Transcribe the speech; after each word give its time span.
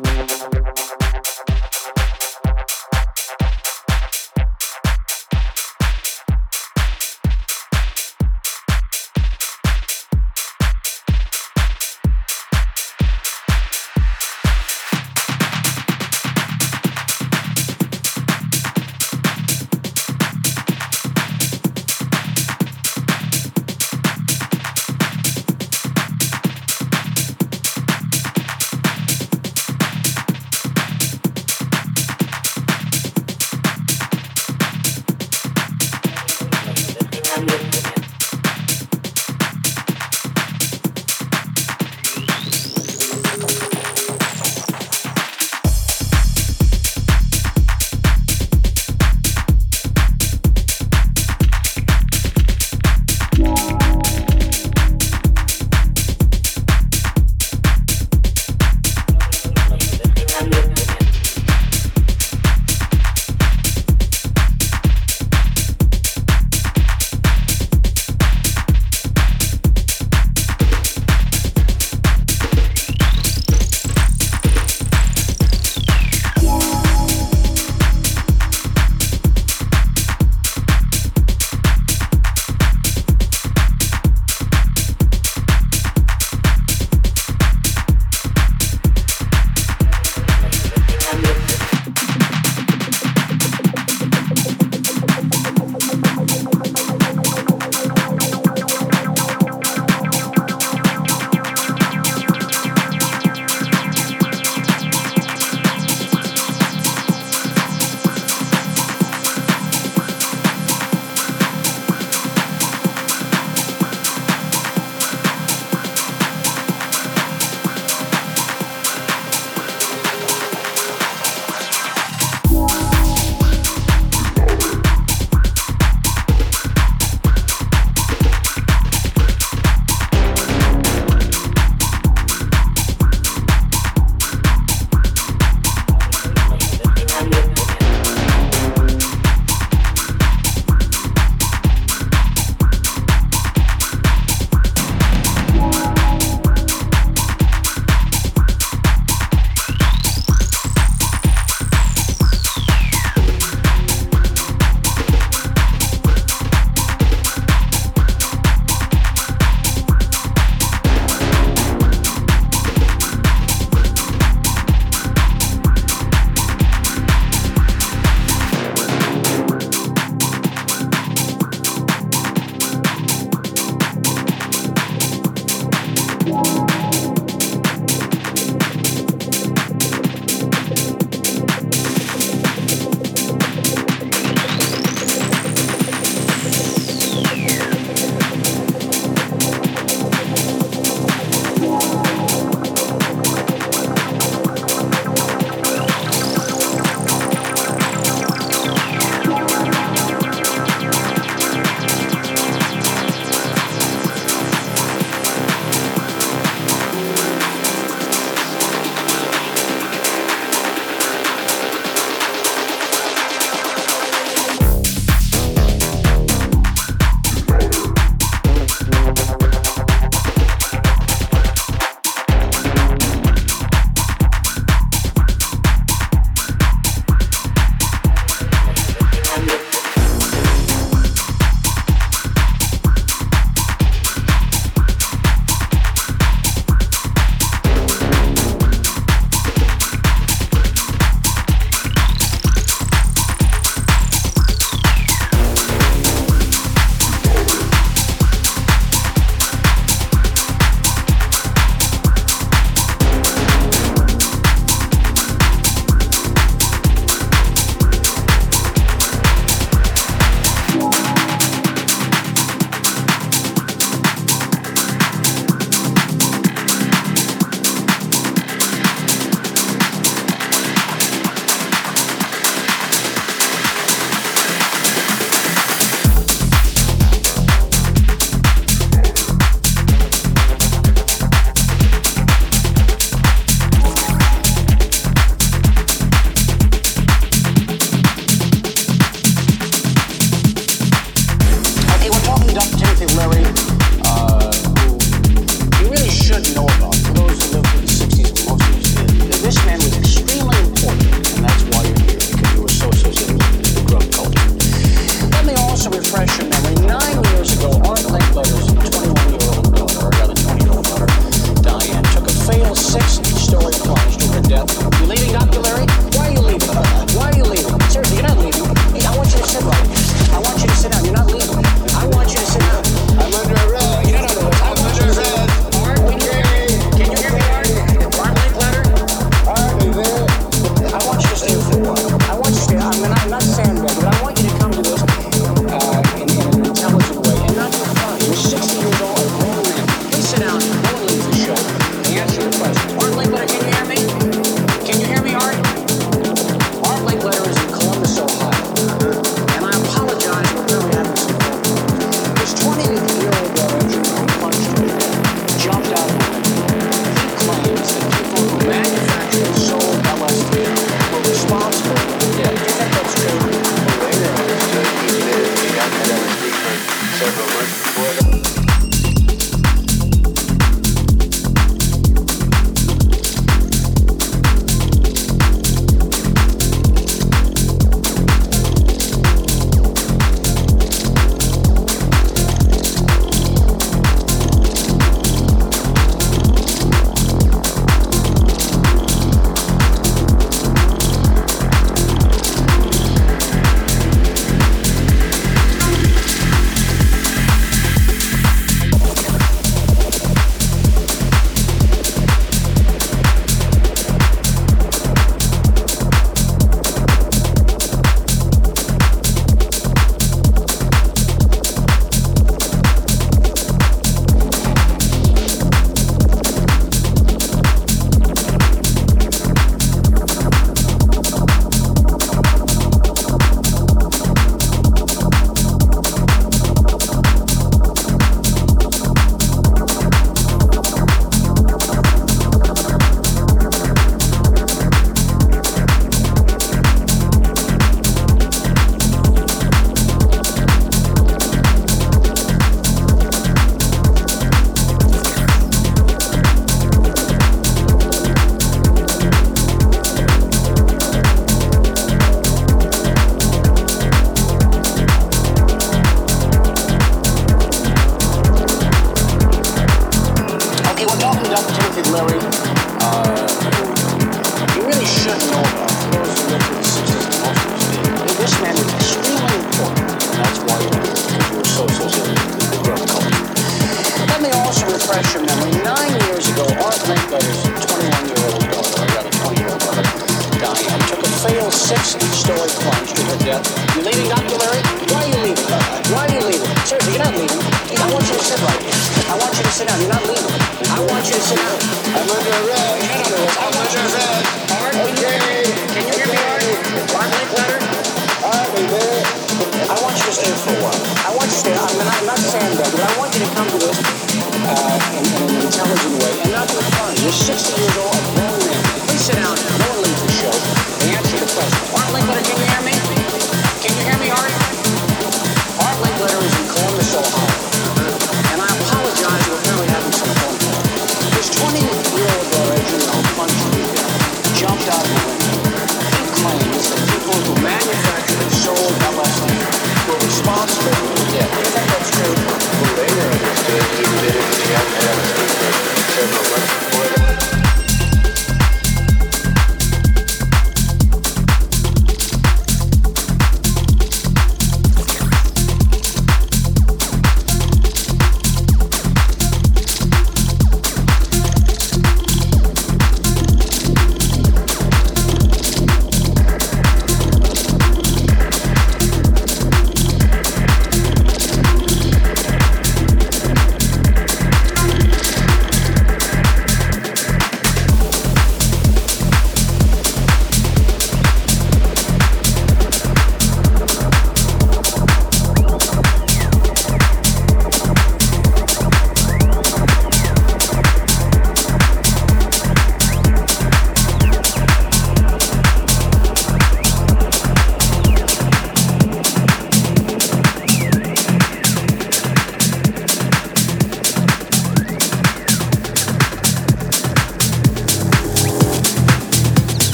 Thank. 0.00 0.97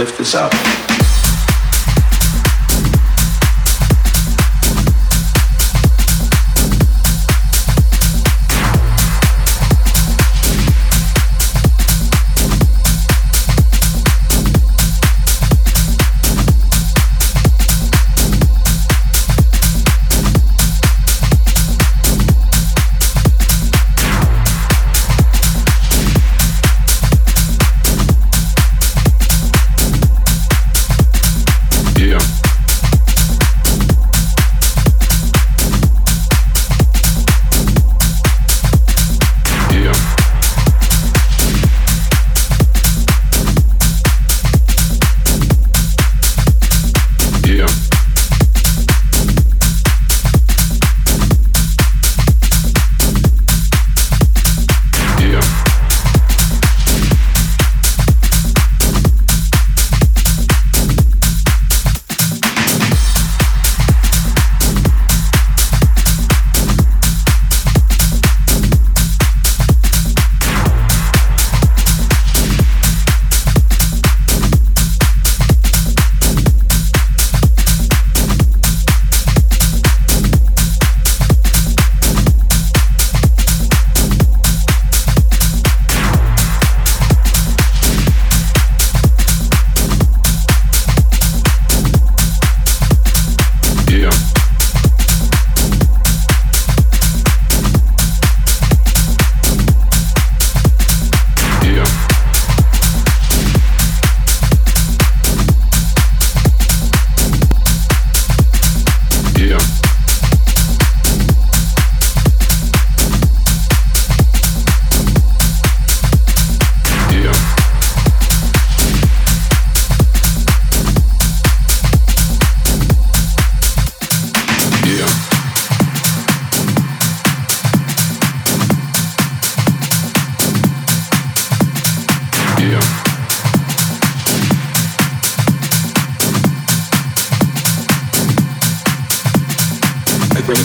lift 0.00 0.18
us 0.18 0.34
up. 0.34 0.69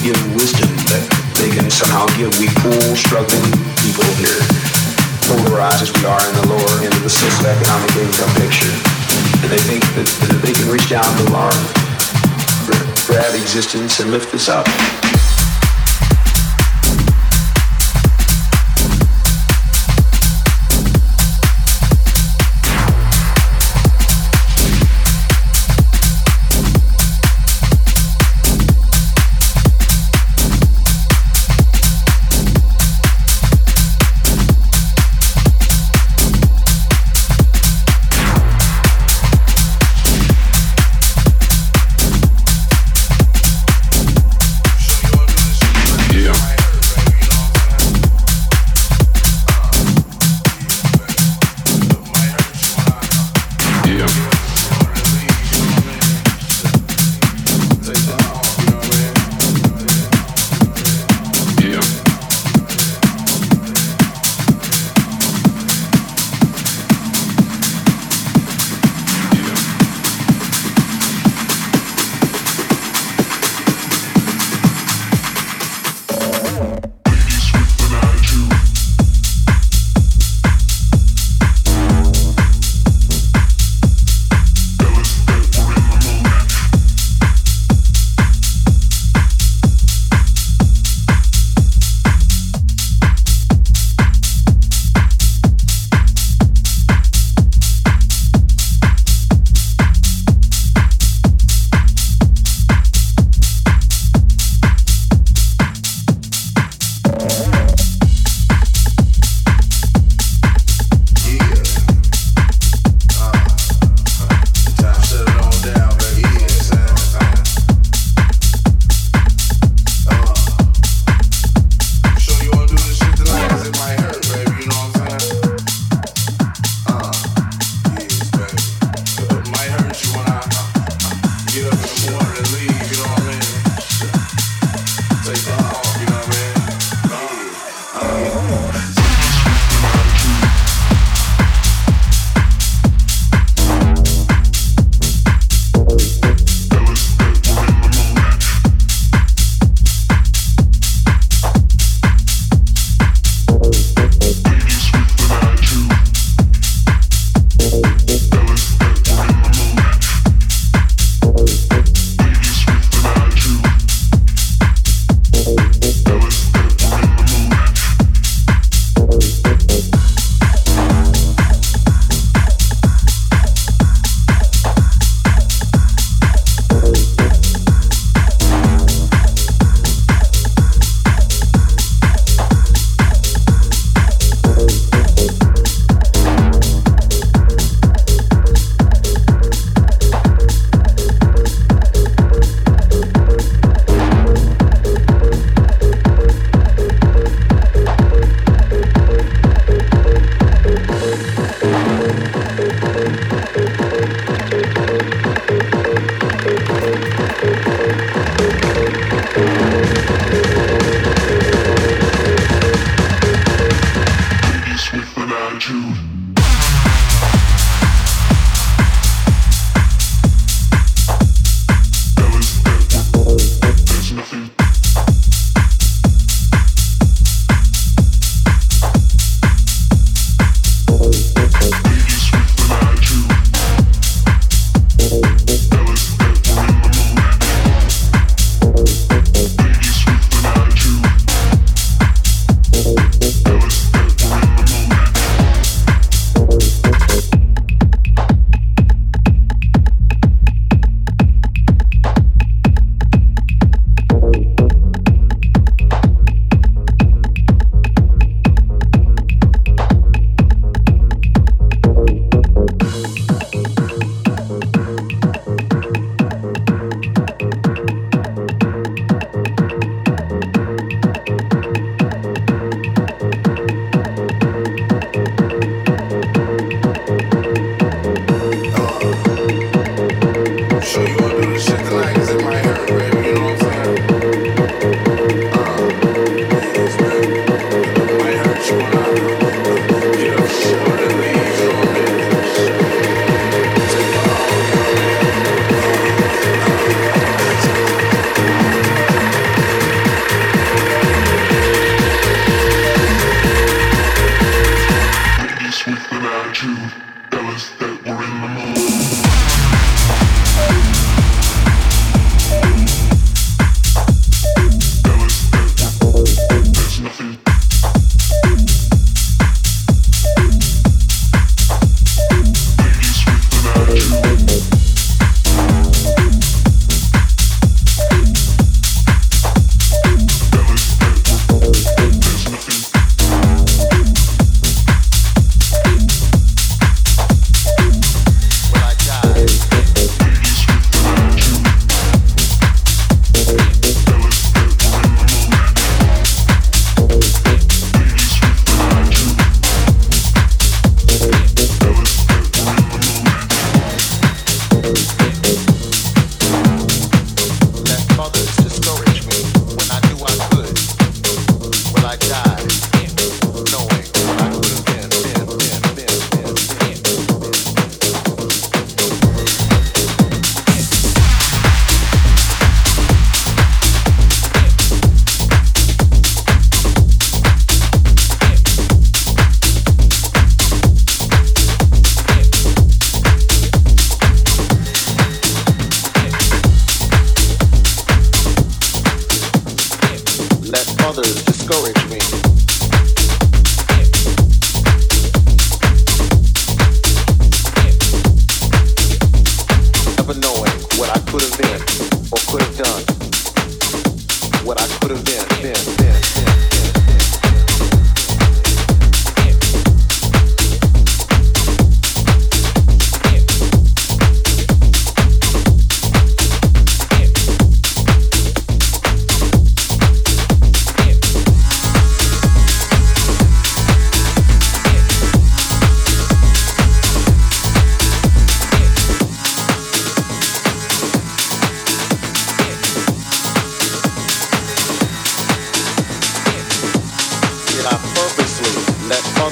give 0.05 0.35
wisdom 0.37 0.69
that 0.85 1.01
they 1.41 1.49
can 1.49 1.65
somehow 1.65 2.05
give. 2.13 2.29
We 2.37 2.45
poor, 2.61 2.93
struggling 2.93 3.41
people 3.81 4.05
here, 4.21 4.37
polarized 5.25 5.81
as 5.81 5.89
we 5.97 6.05
are 6.05 6.21
in 6.21 6.35
the 6.45 6.47
lower 6.53 6.73
end 6.85 6.93
of 6.93 7.01
the 7.01 7.09
socioeconomic 7.09 7.89
income 7.97 8.29
picture, 8.37 8.69
and 9.41 9.49
they 9.49 9.63
think 9.65 9.81
that, 9.97 10.05
that 10.29 10.41
they 10.45 10.53
can 10.53 10.69
reach 10.69 10.93
down 10.93 11.09
to 11.09 11.25
our 11.33 11.57
grab 13.09 13.33
existence 13.33 13.99
and 13.99 14.11
lift 14.11 14.29
us 14.35 14.47
up. 14.47 14.69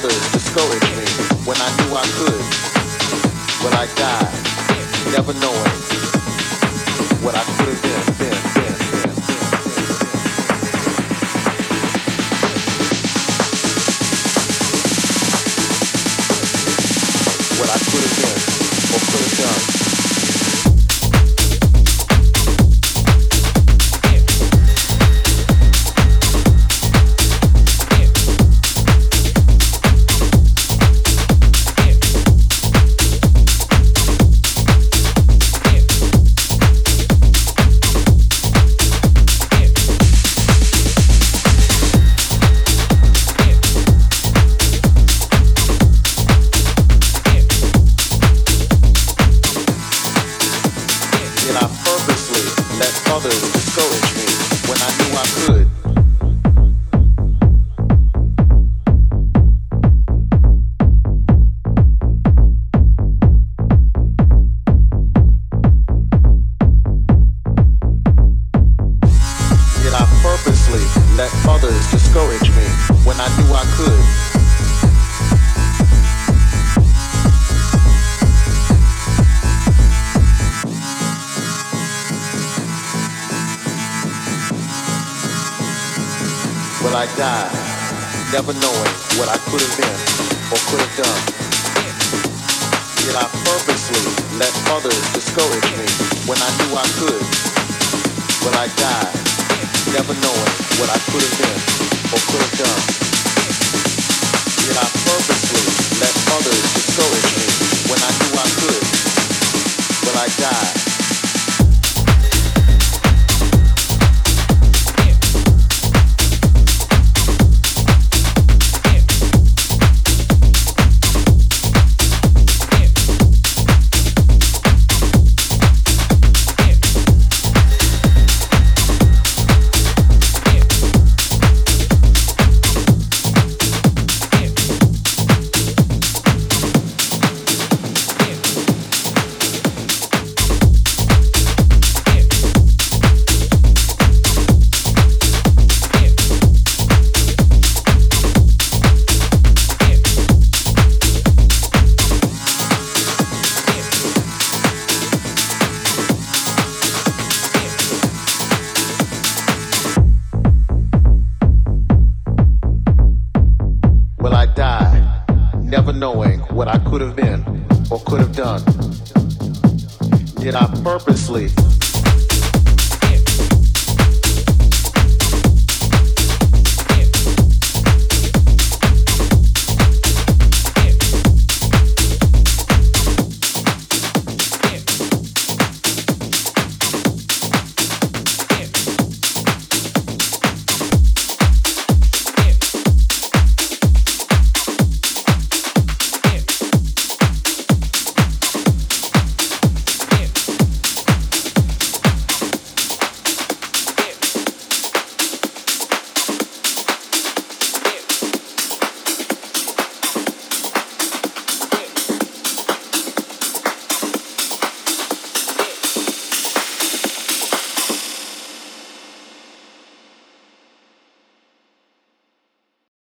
others 0.04 0.32
discouraged 0.32 0.96
me 0.96 1.06
when 1.46 1.56
I 1.60 1.68
knew 1.76 1.94
I 1.94 2.04
could, 2.18 2.44
but 3.62 3.72
I 3.74 3.86
died, 3.96 5.12
never 5.12 5.32
knowing 5.40 5.72
what 7.24 7.34
I 7.34 7.44
could 7.56 7.78
have 7.78 8.18
been. 8.18 8.33